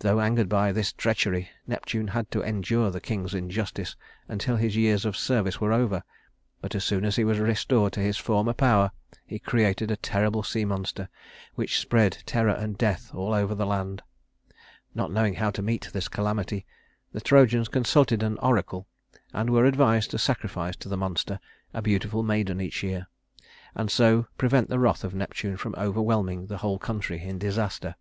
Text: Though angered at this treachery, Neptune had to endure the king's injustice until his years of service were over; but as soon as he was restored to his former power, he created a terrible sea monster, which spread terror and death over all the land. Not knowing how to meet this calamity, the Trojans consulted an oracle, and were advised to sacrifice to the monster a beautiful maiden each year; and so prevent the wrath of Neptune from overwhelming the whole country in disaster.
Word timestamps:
Though 0.00 0.20
angered 0.20 0.52
at 0.52 0.72
this 0.74 0.92
treachery, 0.92 1.48
Neptune 1.66 2.08
had 2.08 2.30
to 2.30 2.42
endure 2.42 2.90
the 2.90 3.00
king's 3.00 3.32
injustice 3.32 3.96
until 4.28 4.56
his 4.56 4.76
years 4.76 5.06
of 5.06 5.16
service 5.16 5.62
were 5.62 5.72
over; 5.72 6.02
but 6.60 6.74
as 6.74 6.84
soon 6.84 7.06
as 7.06 7.16
he 7.16 7.24
was 7.24 7.38
restored 7.38 7.94
to 7.94 8.00
his 8.00 8.18
former 8.18 8.52
power, 8.52 8.90
he 9.24 9.38
created 9.38 9.90
a 9.90 9.96
terrible 9.96 10.42
sea 10.42 10.66
monster, 10.66 11.08
which 11.54 11.78
spread 11.78 12.18
terror 12.26 12.52
and 12.52 12.76
death 12.76 13.10
over 13.14 13.48
all 13.54 13.56
the 13.56 13.64
land. 13.64 14.02
Not 14.94 15.10
knowing 15.10 15.32
how 15.36 15.50
to 15.52 15.62
meet 15.62 15.88
this 15.90 16.08
calamity, 16.08 16.66
the 17.12 17.22
Trojans 17.22 17.68
consulted 17.68 18.22
an 18.22 18.36
oracle, 18.40 18.86
and 19.32 19.48
were 19.48 19.64
advised 19.64 20.10
to 20.10 20.18
sacrifice 20.18 20.76
to 20.76 20.88
the 20.90 20.98
monster 20.98 21.40
a 21.72 21.80
beautiful 21.80 22.22
maiden 22.22 22.60
each 22.60 22.82
year; 22.82 23.06
and 23.74 23.90
so 23.90 24.26
prevent 24.36 24.68
the 24.68 24.78
wrath 24.78 25.02
of 25.02 25.14
Neptune 25.14 25.56
from 25.56 25.74
overwhelming 25.78 26.48
the 26.48 26.58
whole 26.58 26.78
country 26.78 27.22
in 27.22 27.38
disaster. 27.38 27.96